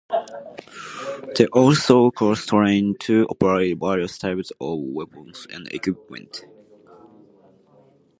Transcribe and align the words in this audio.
They 1.37 1.43
are 1.45 1.49
also 1.53 2.09
cross-trained 2.09 2.99
to 3.01 3.27
operate 3.29 3.77
various 3.77 4.17
types 4.17 4.51
of 4.59 4.79
weapons 4.79 5.45
and 5.51 5.67
equipment. 5.71 6.43